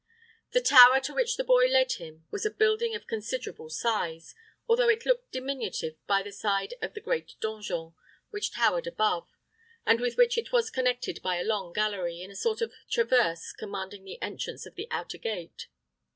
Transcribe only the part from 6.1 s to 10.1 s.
the side of the great donjon, which towered above, and